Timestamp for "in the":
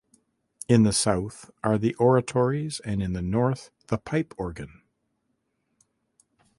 0.67-0.93, 3.03-3.21